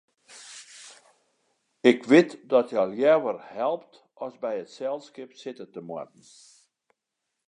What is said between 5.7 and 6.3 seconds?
te moatten.